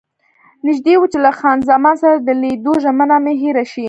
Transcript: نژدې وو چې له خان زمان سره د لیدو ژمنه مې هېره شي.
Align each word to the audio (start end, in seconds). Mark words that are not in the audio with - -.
نژدې 0.65 0.93
وو 0.97 1.09
چې 1.11 1.17
له 1.25 1.31
خان 1.39 1.57
زمان 1.69 1.95
سره 2.03 2.15
د 2.19 2.29
لیدو 2.41 2.73
ژمنه 2.83 3.17
مې 3.23 3.33
هېره 3.41 3.65
شي. 3.71 3.79